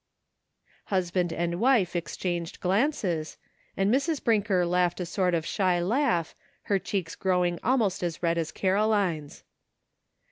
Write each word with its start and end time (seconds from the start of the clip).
Husband 0.85 1.31
and 1.31 1.59
wife 1.59 1.95
exchanged 1.95 2.59
glances, 2.59 3.37
and 3.77 3.93
Mrs. 3.93 4.23
Brinker 4.23 4.65
laughed 4.65 4.99
a 4.99 5.05
sort 5.05 5.35
of 5.35 5.45
shy 5.45 5.79
laugh, 5.79 6.33
her 6.63 6.79
cheeks 6.79 7.13
growing 7.15 7.59
almost 7.63 8.01
as 8.01 8.23
red 8.23 8.39
as 8.39 8.51
Caroline's. 8.51 9.43